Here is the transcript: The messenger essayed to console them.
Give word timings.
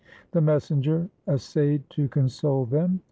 The 0.31 0.41
messenger 0.41 1.11
essayed 1.27 1.87
to 1.91 2.07
console 2.07 2.65
them. 2.65 2.99